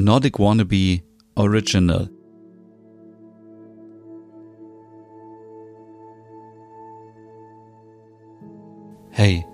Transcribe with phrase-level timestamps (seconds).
[0.00, 1.02] Nordic Wannabe
[1.34, 2.08] Original.
[9.10, 9.44] Hey,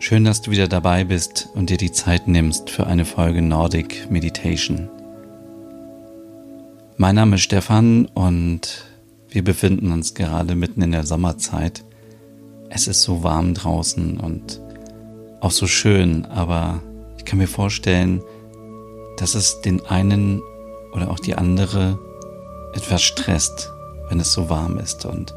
[0.00, 4.10] schön, dass du wieder dabei bist und dir die Zeit nimmst für eine Folge Nordic
[4.10, 4.90] Meditation.
[6.96, 8.84] Mein Name ist Stefan und
[9.28, 11.84] wir befinden uns gerade mitten in der Sommerzeit.
[12.68, 14.60] Es ist so warm draußen und
[15.40, 16.82] auch so schön, aber
[17.16, 18.24] ich kann mir vorstellen,
[19.18, 20.42] dass es den einen
[20.92, 21.98] oder auch die andere
[22.72, 23.70] etwas stresst,
[24.08, 25.34] wenn es so warm ist und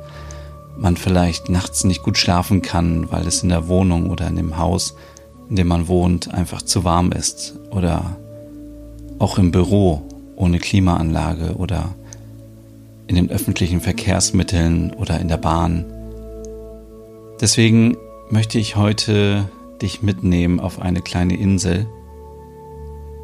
[0.77, 4.57] man vielleicht nachts nicht gut schlafen kann, weil es in der Wohnung oder in dem
[4.57, 4.95] Haus,
[5.49, 8.17] in dem man wohnt, einfach zu warm ist oder
[9.19, 10.01] auch im Büro
[10.35, 11.93] ohne Klimaanlage oder
[13.07, 15.85] in den öffentlichen Verkehrsmitteln oder in der Bahn.
[17.41, 17.97] Deswegen
[18.29, 19.49] möchte ich heute
[19.81, 21.87] dich mitnehmen auf eine kleine Insel,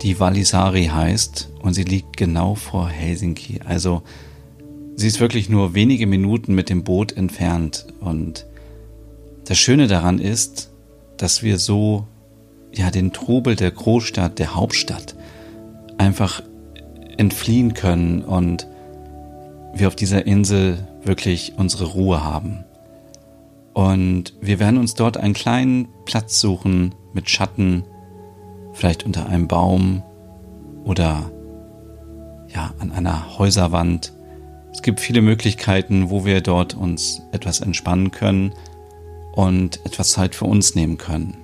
[0.02, 3.62] die Valisari heißt und sie liegt genau vor Helsinki.
[3.66, 4.04] Also
[4.96, 8.46] sie ist wirklich nur wenige Minuten mit dem Boot entfernt und
[9.46, 10.72] das Schöne daran ist,
[11.18, 12.06] dass wir so
[12.74, 15.16] ja den Trubel der Großstadt, der Hauptstadt
[15.98, 16.44] einfach
[17.18, 18.68] entfliehen können und
[19.74, 22.66] wir auf dieser Insel wirklich unsere Ruhe haben.
[23.74, 27.84] Und wir werden uns dort einen kleinen Platz suchen mit Schatten,
[28.78, 30.04] vielleicht unter einem Baum
[30.84, 31.32] oder
[32.54, 34.14] ja, an einer Häuserwand.
[34.72, 38.54] Es gibt viele Möglichkeiten, wo wir dort uns etwas entspannen können
[39.34, 41.38] und etwas Zeit für uns nehmen können.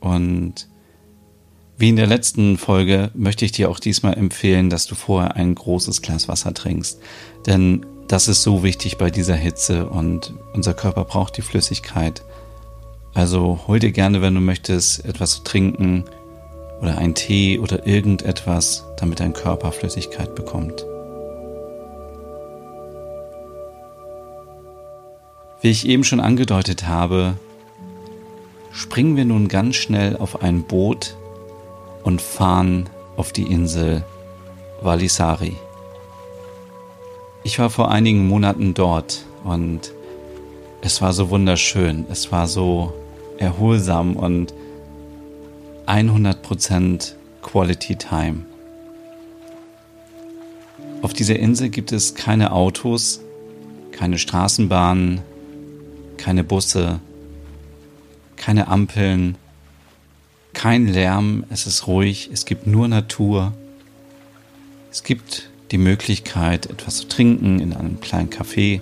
[0.00, 0.68] Und
[1.76, 5.54] wie in der letzten Folge möchte ich dir auch diesmal empfehlen, dass du vorher ein
[5.54, 7.00] großes Glas Wasser trinkst.
[7.46, 12.22] Denn das ist so wichtig bei dieser Hitze und unser Körper braucht die Flüssigkeit.
[13.14, 16.04] Also hol dir gerne, wenn du möchtest, etwas zu trinken
[16.80, 20.84] oder einen Tee oder irgendetwas, damit dein Körper Flüssigkeit bekommt.
[25.60, 27.34] Wie ich eben schon angedeutet habe,
[28.72, 31.16] springen wir nun ganz schnell auf ein Boot
[32.02, 34.04] und fahren auf die Insel
[34.80, 35.56] Valisari.
[37.42, 39.92] Ich war vor einigen Monaten dort und
[40.80, 42.94] es war so wunderschön, es war so
[43.40, 44.54] erholsam und
[45.86, 48.44] 100% Quality Time.
[51.02, 53.20] Auf dieser Insel gibt es keine Autos,
[53.90, 55.22] keine Straßenbahnen,
[56.16, 57.00] keine Busse,
[58.36, 59.36] keine Ampeln,
[60.52, 63.52] kein Lärm, es ist ruhig, es gibt nur Natur.
[64.92, 68.80] Es gibt die Möglichkeit, etwas zu trinken in einem kleinen Café.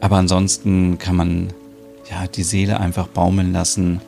[0.00, 1.52] Aber ansonsten kann man
[2.10, 4.00] ja die Seele einfach baumeln lassen,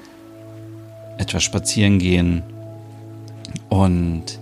[1.19, 2.43] etwas spazieren gehen.
[3.69, 4.39] Und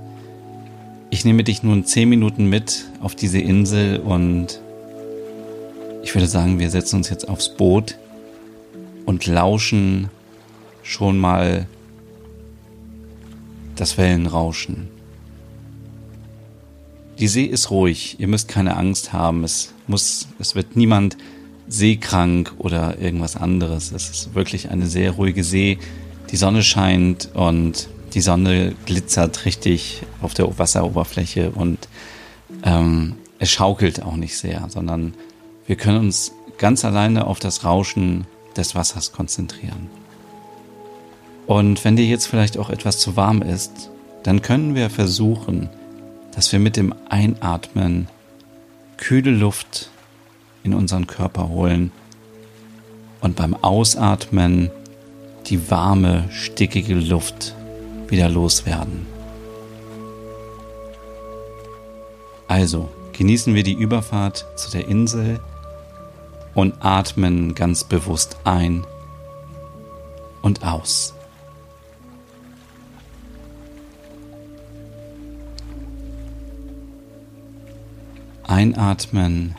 [1.10, 4.60] ich nehme dich nun zehn Minuten mit auf diese Insel und
[6.02, 7.96] ich würde sagen, wir setzen uns jetzt aufs Boot
[9.06, 10.08] und lauschen
[10.82, 11.66] schon mal
[13.76, 14.88] das Wellenrauschen.
[17.18, 21.16] Die See ist ruhig, ihr müsst keine Angst haben, es muss, es wird niemand
[21.68, 23.92] seekrank oder irgendwas anderes.
[23.92, 25.78] Es ist wirklich eine sehr ruhige See.
[26.30, 31.88] Die Sonne scheint und die Sonne glitzert richtig auf der Wasseroberfläche und
[32.62, 35.14] ähm, es schaukelt auch nicht sehr, sondern
[35.66, 39.90] wir können uns ganz alleine auf das Rauschen des Wassers konzentrieren.
[41.46, 43.90] Und wenn dir jetzt vielleicht auch etwas zu warm ist,
[44.22, 45.68] dann können wir versuchen,
[46.34, 48.08] dass wir mit dem Einatmen
[48.96, 49.90] kühle Luft
[50.66, 51.92] in unseren Körper holen
[53.20, 54.70] und beim Ausatmen
[55.46, 57.54] die warme, stickige Luft
[58.08, 59.06] wieder loswerden.
[62.48, 65.40] Also genießen wir die Überfahrt zu der Insel
[66.54, 68.84] und atmen ganz bewusst ein
[70.42, 71.14] und aus.
[78.44, 79.56] Einatmen.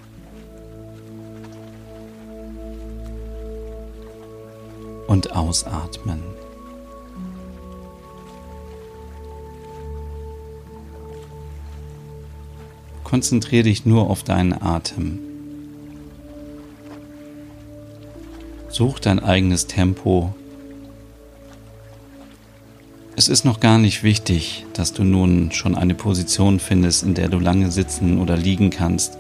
[5.38, 6.24] Ausatmen.
[13.04, 15.20] Konzentriere dich nur auf deinen Atem.
[18.70, 20.34] Such dein eigenes Tempo
[23.20, 27.30] es ist noch gar nicht wichtig, dass du nun schon eine Position findest, in der
[27.30, 29.18] du lange sitzen oder liegen kannst,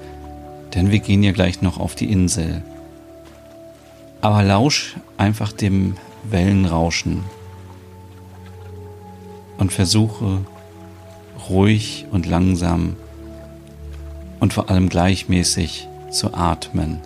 [0.75, 2.61] denn wir gehen ja gleich noch auf die Insel.
[4.21, 7.23] Aber lausch einfach dem Wellenrauschen
[9.57, 10.45] und versuche
[11.49, 12.95] ruhig und langsam
[14.39, 17.01] und vor allem gleichmäßig zu atmen.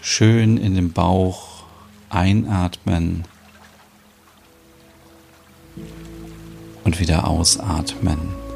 [0.00, 1.64] Schön in den Bauch
[2.10, 3.24] einatmen
[6.84, 8.47] und wieder ausatmen.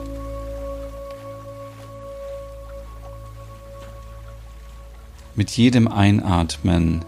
[5.34, 7.06] Mit jedem Einatmen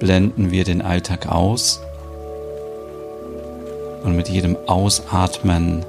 [0.00, 1.80] blenden wir den Alltag aus
[4.02, 5.86] und mit jedem Ausatmen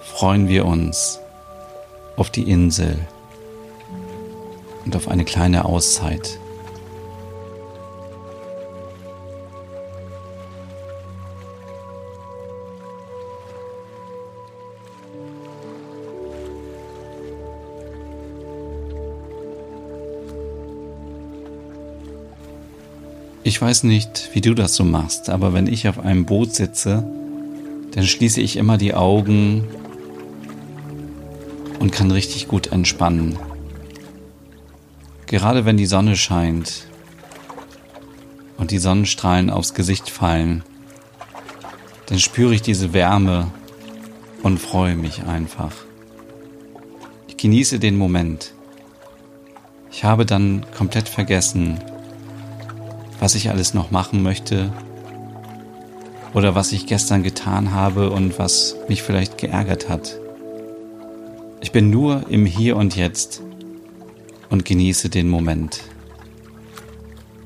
[0.00, 1.20] freuen wir uns
[2.16, 2.98] auf die Insel
[4.86, 6.39] und auf eine kleine Auszeit.
[23.50, 27.04] Ich weiß nicht, wie du das so machst, aber wenn ich auf einem Boot sitze,
[27.90, 29.66] dann schließe ich immer die Augen
[31.80, 33.36] und kann richtig gut entspannen.
[35.26, 36.84] Gerade wenn die Sonne scheint
[38.56, 40.62] und die Sonnenstrahlen aufs Gesicht fallen,
[42.06, 43.48] dann spüre ich diese Wärme
[44.44, 45.72] und freue mich einfach.
[47.26, 48.52] Ich genieße den Moment.
[49.90, 51.80] Ich habe dann komplett vergessen,
[53.20, 54.72] was ich alles noch machen möchte
[56.32, 60.18] oder was ich gestern getan habe und was mich vielleicht geärgert hat.
[61.60, 63.42] Ich bin nur im Hier und Jetzt
[64.48, 65.82] und genieße den Moment.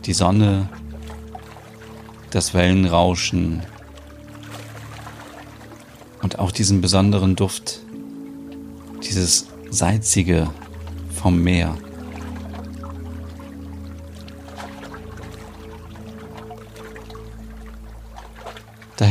[0.07, 0.69] Die Sonne,
[2.31, 3.63] das Wellenrauschen
[6.23, 7.81] und auch diesen besonderen Duft,
[9.03, 10.49] dieses salzige
[11.11, 11.77] vom Meer.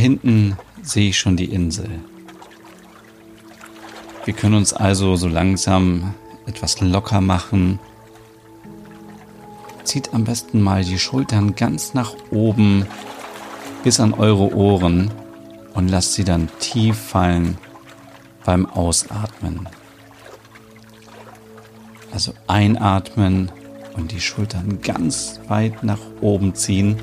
[0.03, 1.89] Hinten sehe ich schon die Insel.
[4.25, 6.13] Wir können uns also so langsam
[6.45, 7.79] etwas locker machen.
[9.85, 12.85] Zieht am besten mal die Schultern ganz nach oben
[13.85, 15.09] bis an eure Ohren
[15.73, 17.57] und lasst sie dann tief fallen
[18.43, 19.69] beim Ausatmen.
[22.11, 23.53] Also einatmen
[23.95, 26.97] und die Schultern ganz weit nach oben ziehen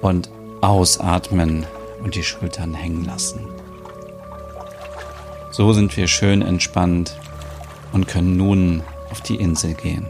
[0.00, 0.30] und
[0.66, 1.64] Ausatmen
[2.02, 3.46] und die Schultern hängen lassen.
[5.52, 7.16] So sind wir schön entspannt
[7.92, 10.06] und können nun auf die Insel gehen.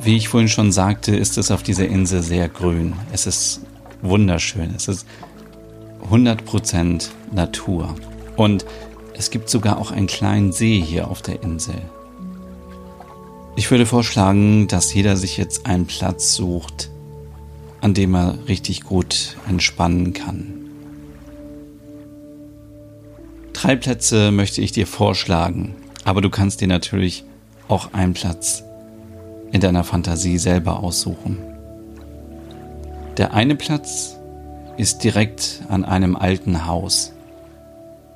[0.00, 2.94] Wie ich vorhin schon sagte, ist es auf dieser Insel sehr grün.
[3.12, 3.60] Es ist
[4.02, 4.74] wunderschön.
[4.74, 5.06] Es ist
[6.10, 7.94] 100% Natur.
[8.36, 8.66] Und
[9.14, 11.80] es gibt sogar auch einen kleinen See hier auf der Insel.
[13.54, 16.90] Ich würde vorschlagen, dass jeder sich jetzt einen Platz sucht,
[17.82, 20.54] an dem er richtig gut entspannen kann.
[23.52, 27.24] Drei Plätze möchte ich dir vorschlagen, aber du kannst dir natürlich
[27.68, 28.64] auch einen Platz
[29.52, 31.38] in deiner Fantasie selber aussuchen.
[33.18, 34.16] Der eine Platz
[34.78, 37.12] ist direkt an einem alten Haus.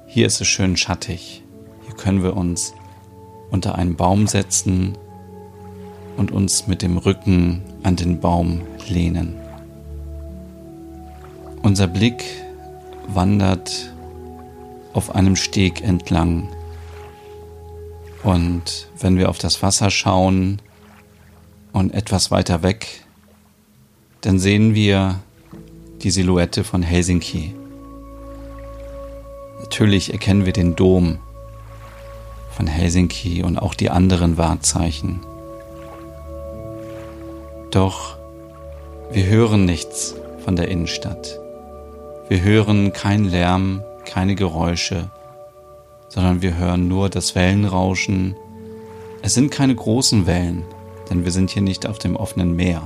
[0.07, 1.43] Hier ist es schön schattig.
[1.85, 2.73] Hier können wir uns
[3.51, 4.97] unter einen Baum setzen
[6.17, 9.35] und uns mit dem Rücken an den Baum lehnen.
[11.63, 12.25] Unser Blick
[13.09, 13.93] wandert
[14.93, 16.49] auf einem Steg entlang.
[18.23, 20.61] Und wenn wir auf das Wasser schauen
[21.73, 23.05] und etwas weiter weg,
[24.23, 25.21] dann sehen wir
[26.03, 27.55] die Silhouette von Helsinki.
[29.61, 31.19] Natürlich erkennen wir den Dom
[32.53, 35.21] von Helsinki und auch die anderen Wahrzeichen.
[37.77, 38.17] Doch
[39.11, 40.15] wir hören nichts
[40.47, 41.39] von der Innenstadt.
[42.27, 45.11] Wir hören keinen Lärm, keine Geräusche,
[46.09, 48.35] sondern wir hören nur das Wellenrauschen.
[49.21, 50.65] Es sind keine großen Wellen,
[51.11, 52.81] denn wir sind hier nicht auf dem offenen Meer.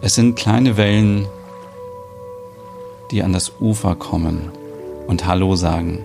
[0.00, 1.26] Es sind kleine Wellen,
[3.10, 4.52] die an das Ufer kommen
[5.08, 6.04] und Hallo sagen.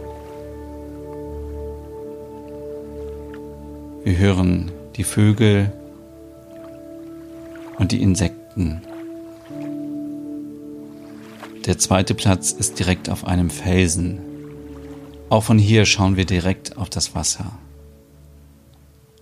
[4.04, 5.72] Wir hören die Vögel,
[7.78, 8.82] und die Insekten.
[11.66, 14.20] Der zweite Platz ist direkt auf einem Felsen.
[15.30, 17.58] Auch von hier schauen wir direkt auf das Wasser.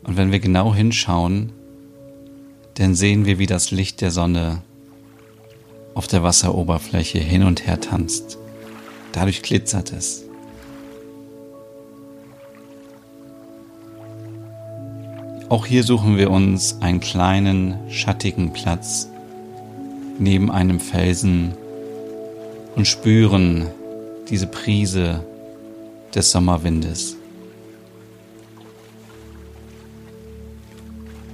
[0.04, 1.52] Und wenn wir genau hinschauen,
[2.76, 4.64] dann sehen wir, wie das Licht der Sonne
[5.94, 8.38] auf der Wasseroberfläche hin und her tanzt.
[9.12, 10.24] Dadurch glitzert es.
[15.52, 19.10] Auch hier suchen wir uns einen kleinen, schattigen Platz
[20.18, 21.52] neben einem Felsen
[22.78, 23.68] und spüren
[24.30, 25.26] diese Prise
[26.16, 27.18] des Sommerwindes.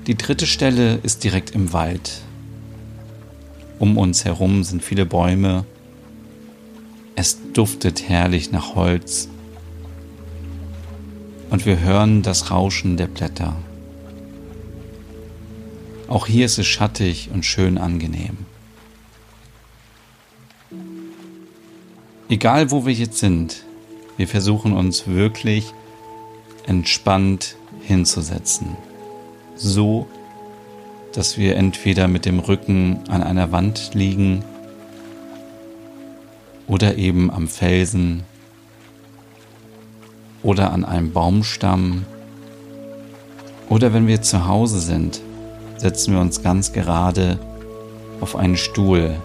[0.08, 2.24] Die dritte Stelle ist direkt im Wald.
[3.78, 5.64] Um uns herum sind viele Bäume.
[7.16, 9.30] Es duftet herrlich nach Holz.
[11.52, 13.56] Und wir hören das Rauschen der Blätter.
[16.08, 18.38] Auch hier ist es schattig und schön angenehm.
[22.30, 23.64] Egal wo wir jetzt sind,
[24.18, 25.74] wir versuchen uns wirklich
[26.66, 28.76] entspannt hinzusetzen
[29.58, 30.08] so,
[31.14, 34.44] dass wir entweder mit dem Rücken an einer Wand liegen
[36.68, 38.24] oder eben am Felsen
[40.44, 42.06] oder an einem Baumstamm
[43.70, 45.22] oder wenn wir zu Hause sind,
[45.78, 47.40] setzen wir uns ganz gerade
[48.22, 49.16] auf einen Stuhl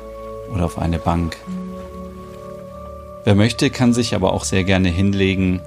[0.54, 1.36] oder auf eine Bank.
[3.24, 5.60] Wer möchte, kann sich aber auch sehr gerne hinlegen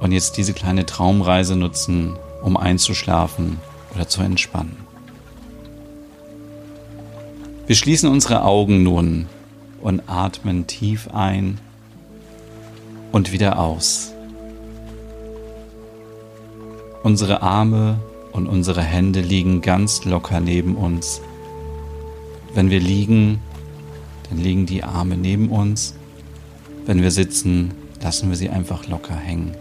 [0.00, 3.58] und jetzt diese kleine Traumreise nutzen, um einzuschlafen
[3.94, 4.76] oder zu entspannen.
[7.66, 9.26] Wir schließen unsere Augen nun
[9.80, 11.58] und atmen tief ein
[13.10, 14.12] und wieder aus.
[17.02, 17.98] Unsere Arme
[18.34, 21.22] und unsere Hände liegen ganz locker neben uns.
[22.52, 23.40] Wenn wir liegen,
[24.28, 25.94] dann liegen die Arme neben uns.
[26.84, 27.70] Wenn wir sitzen,
[28.02, 29.52] lassen wir sie einfach locker hängen.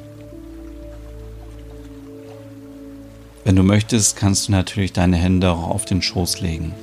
[3.43, 6.73] Wenn du möchtest, kannst du natürlich deine Hände auch auf den Schoß legen.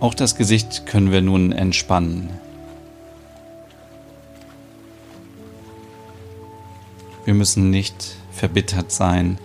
[0.00, 2.30] Auch das Gesicht können wir nun entspannen.
[7.28, 9.36] Wir müssen nicht verbittert sein,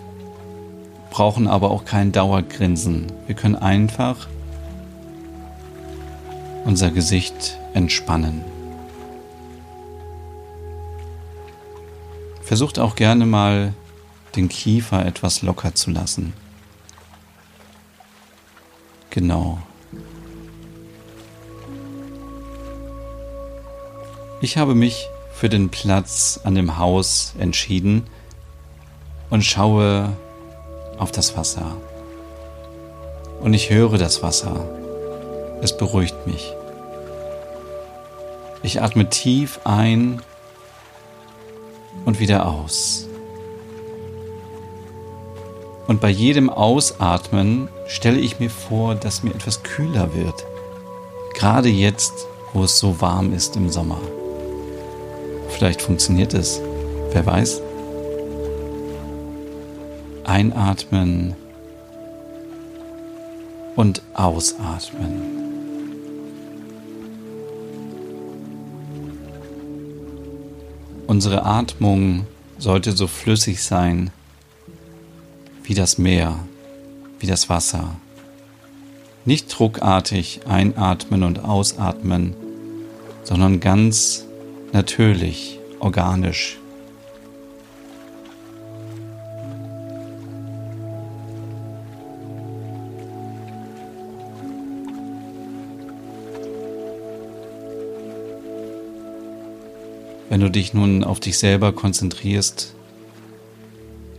[1.09, 3.11] brauchen aber auch kein Dauergrinsen.
[3.27, 4.29] Wir können einfach
[6.63, 8.45] unser Gesicht entspannen.
[12.41, 13.73] Versucht auch gerne mal
[14.37, 16.31] den Kiefer etwas locker zu lassen.
[19.09, 19.61] Genau.
[24.39, 28.05] Ich habe mich für den Platz an dem Haus entschieden
[29.29, 30.09] und schaue
[30.97, 31.75] auf das Wasser.
[33.41, 34.65] Und ich höre das Wasser.
[35.61, 36.53] Es beruhigt mich.
[38.61, 40.21] Ich atme tief ein
[42.05, 43.07] und wieder aus.
[45.87, 50.45] Und bei jedem Ausatmen stelle ich mir vor, dass mir etwas kühler wird.
[51.33, 52.13] Gerade jetzt,
[52.53, 53.99] wo es so warm ist im Sommer.
[55.63, 56.59] Vielleicht funktioniert es.
[57.13, 57.61] Wer weiß?
[60.25, 61.35] Einatmen
[63.77, 65.21] und ausatmen.
[71.07, 72.27] Unsere Atmung
[72.57, 74.11] sollte so flüssig sein
[75.63, 76.39] wie das Meer,
[77.19, 77.95] wie das Wasser.
[79.23, 82.35] Nicht druckartig einatmen und ausatmen,
[83.23, 84.25] sondern ganz
[84.73, 86.57] natürlich, organisch.
[100.29, 102.73] Wenn du dich nun auf dich selber konzentrierst,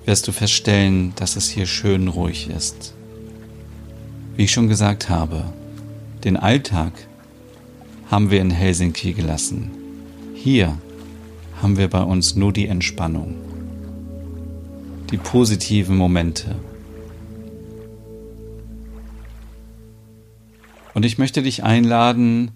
[0.05, 2.95] wirst du feststellen, dass es hier schön ruhig ist.
[4.37, 5.53] Wie ich schon gesagt habe,
[6.23, 6.93] den Alltag
[8.11, 9.84] haben wir in Helsinki gelassen.
[10.45, 10.77] Hier
[11.63, 13.37] haben wir bei uns nur die Entspannung,
[15.11, 16.57] die positiven Momente.
[20.93, 22.51] Und ich möchte dich einladen,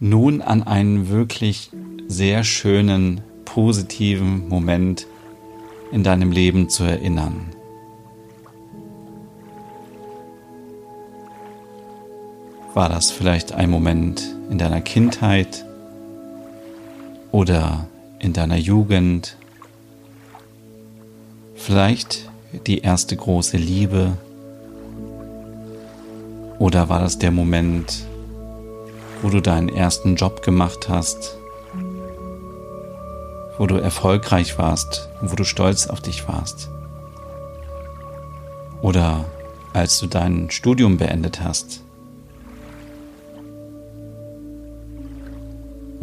[0.00, 1.70] nun an einen wirklich
[2.06, 5.06] sehr schönen, positiven Moment
[5.92, 7.50] in deinem Leben zu erinnern.
[12.72, 15.67] War das vielleicht ein Moment in deiner Kindheit
[17.32, 17.86] oder
[18.18, 19.36] in deiner Jugend?
[21.54, 22.30] Vielleicht
[22.66, 24.16] die erste große Liebe?
[26.58, 28.06] Oder war das der Moment,
[29.22, 31.36] wo du deinen ersten Job gemacht hast,
[33.58, 36.70] wo du erfolgreich warst wo du stolz auf dich warst.
[38.82, 39.24] Oder
[39.72, 41.82] als du dein Studium beendet hast.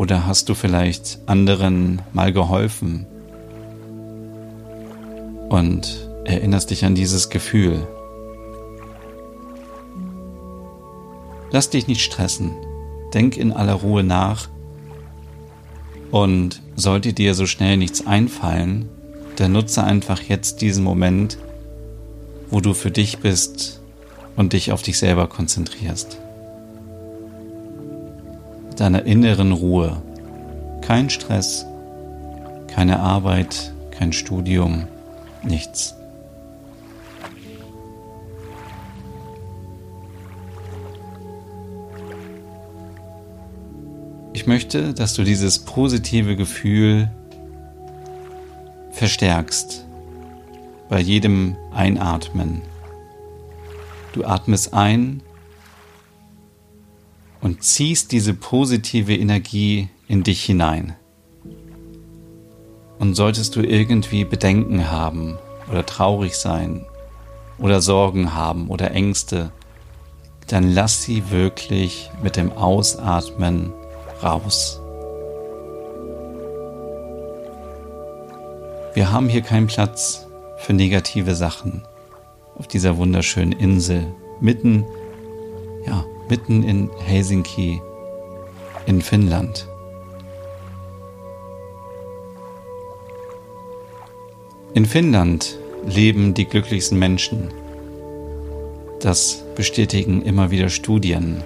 [0.06, 3.08] Oder hast du vielleicht anderen mal geholfen
[5.50, 7.88] und erinnerst dich an dieses Gefühl.
[11.50, 12.52] Lass dich nicht stressen.
[13.16, 14.48] Denk in aller Ruhe nach.
[16.12, 18.88] Und sollte dir so schnell nichts einfallen,
[19.38, 21.40] dann nutze einfach jetzt diesen Moment,
[22.52, 23.82] wo du für dich bist
[24.36, 26.20] und dich auf dich selber konzentrierst.
[28.76, 30.02] Deiner inneren Ruhe.
[30.82, 31.66] Kein Stress,
[32.68, 34.88] keine Arbeit, kein Studium,
[35.44, 35.96] nichts.
[44.34, 47.10] Ich möchte, dass du dieses positive Gefühl
[48.92, 49.86] verstärkst
[50.90, 52.62] bei jedem Einatmen.
[54.14, 55.22] Du atmest ein
[57.46, 60.96] und ziehst diese positive Energie in dich hinein.
[62.98, 65.38] Und solltest du irgendwie Bedenken haben
[65.70, 66.88] oder traurig sein
[67.60, 69.52] oder Sorgen haben oder Ängste,
[70.48, 73.72] dann lass sie wirklich mit dem Ausatmen
[74.24, 74.82] raus.
[78.96, 80.26] Wir haben hier keinen Platz
[80.58, 81.84] für negative Sachen
[82.58, 84.08] auf dieser wunderschönen Insel,
[84.42, 84.84] mitten,
[85.86, 87.82] ja, mitten in Helsinki
[88.86, 89.68] in Finnland.
[94.74, 97.54] In Finnland leben die glücklichsten Menschen.
[99.00, 101.44] Das bestätigen immer wieder Studien.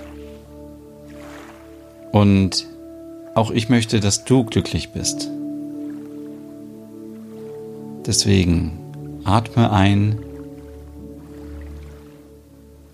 [2.12, 2.68] Und
[3.36, 5.30] auch ich möchte, dass du glücklich bist.
[8.06, 8.80] Deswegen
[9.24, 10.20] atme ein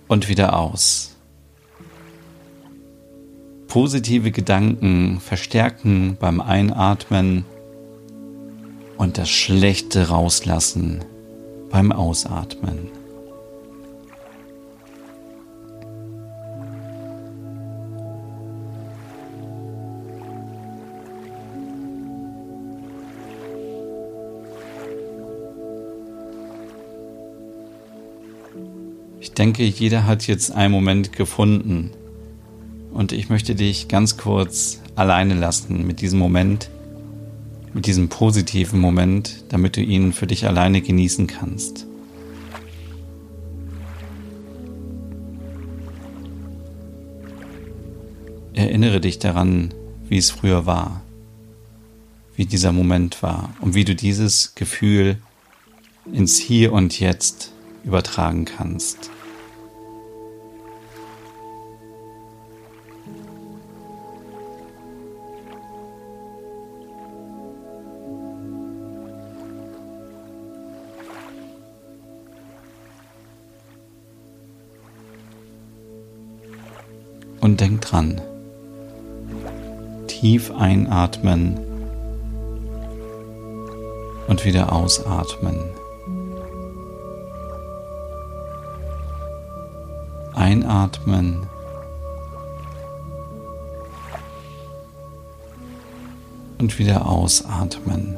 [0.07, 1.14] und wieder aus.
[3.75, 7.43] Positive Gedanken verstärken beim Einatmen
[8.95, 11.03] und das Schlechte rauslassen
[11.71, 12.87] beim Ausatmen.
[29.19, 31.91] Ich denke, jeder hat jetzt einen Moment gefunden.
[32.95, 36.69] Und ich möchte dich ganz kurz alleine lassen mit diesem Moment,
[37.73, 41.87] mit diesem positiven Moment, damit du ihn für dich alleine genießen kannst.
[48.53, 49.73] Erinnere dich daran,
[50.07, 51.01] wie es früher war,
[52.37, 55.17] wie dieser Moment war und wie du dieses Gefühl
[56.13, 57.51] ins Hier und Jetzt
[57.83, 59.11] übertragen kannst.
[77.45, 78.21] Und denk dran,
[80.07, 81.59] tief einatmen
[84.27, 85.55] und wieder ausatmen.
[90.33, 91.45] Einatmen.
[96.57, 98.17] Und wieder ausatmen.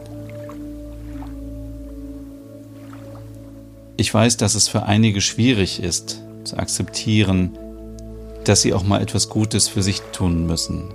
[3.97, 7.57] Ich weiß, dass es für einige schwierig ist zu akzeptieren,
[8.47, 10.93] dass sie auch mal etwas Gutes für sich tun müssen.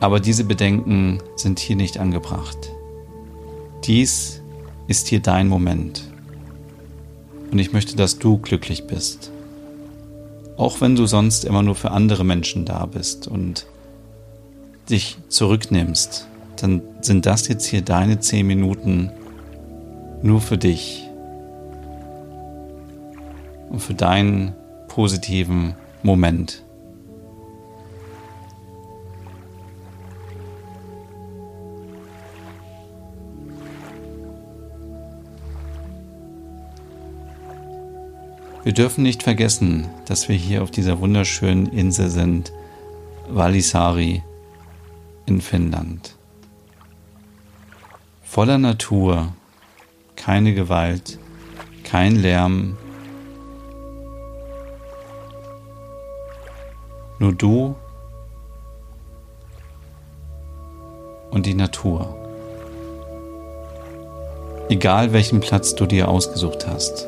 [0.00, 2.72] Aber diese Bedenken sind hier nicht angebracht.
[3.84, 4.40] Dies
[4.88, 6.02] ist hier dein Moment.
[7.50, 9.30] Und ich möchte, dass du glücklich bist.
[10.56, 13.66] Auch wenn du sonst immer nur für andere Menschen da bist und
[14.88, 16.26] dich zurücknimmst,
[16.56, 19.10] dann sind das jetzt hier deine zehn Minuten
[20.22, 21.04] nur für dich
[23.70, 24.54] und für deinen
[24.88, 26.64] positiven Moment.
[38.64, 42.52] Wir dürfen nicht vergessen, dass wir hier auf dieser wunderschönen Insel sind,
[43.28, 44.22] Valisari
[45.26, 46.16] in Finnland.
[48.22, 49.34] Voller Natur,
[50.14, 51.18] keine Gewalt,
[51.82, 52.78] kein Lärm,
[57.22, 57.76] Nur du
[61.30, 62.16] und die Natur.
[64.68, 67.06] Egal welchen Platz du dir ausgesucht hast,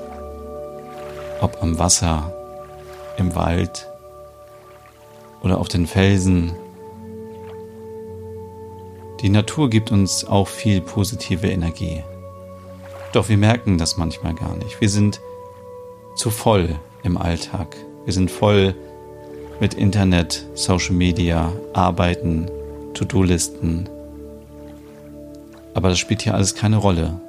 [1.41, 2.33] ob am Wasser,
[3.17, 3.89] im Wald
[5.43, 6.53] oder auf den Felsen,
[9.21, 12.05] die Natur gibt uns auch viel positive Energie.
[13.13, 14.81] Doch wir merken das manchmal gar nicht.
[14.81, 15.21] Wir sind
[16.15, 17.77] zu voll im Alltag.
[18.05, 18.77] Wir sind voll
[19.61, 22.47] mit Internet, Social Media, Arbeiten,
[22.95, 23.89] To-Do-Listen.
[25.75, 27.21] Aber das spielt hier alles keine Rolle.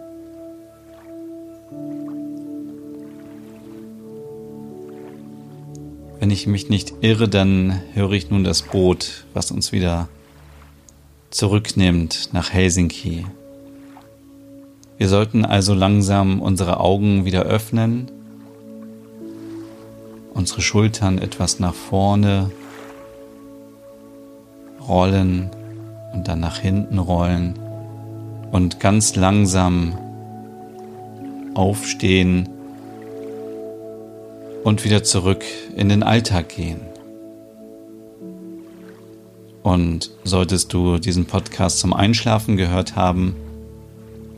[6.19, 10.07] Wenn ich mich nicht irre, dann höre ich nun das Boot, was uns wieder
[11.29, 13.25] zurücknimmt nach Helsinki.
[14.97, 18.09] Wir sollten also langsam unsere Augen wieder öffnen,
[20.35, 22.51] unsere Schultern etwas nach vorne
[24.87, 25.49] rollen
[26.13, 27.57] und dann nach hinten rollen
[28.51, 29.97] und ganz langsam
[31.55, 32.49] aufstehen
[34.63, 35.43] und wieder zurück
[35.75, 36.81] in den Alltag gehen.
[39.63, 43.35] Und solltest du diesen Podcast zum Einschlafen gehört haben,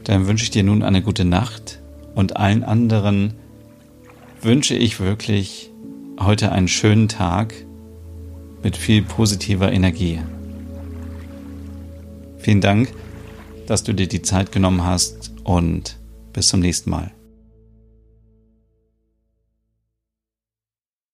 [0.03, 1.79] dann wünsche ich dir nun eine gute Nacht
[2.15, 3.33] und allen anderen
[4.41, 5.71] wünsche ich wirklich
[6.19, 7.53] heute einen schönen Tag
[8.63, 10.19] mit viel positiver Energie.
[12.37, 12.93] Vielen Dank,
[13.67, 15.97] dass du dir die Zeit genommen hast und
[16.33, 17.16] bis zum nächsten Mal.